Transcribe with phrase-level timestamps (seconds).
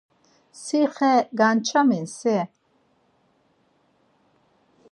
[0.61, 2.35] Si xe gançamins-i?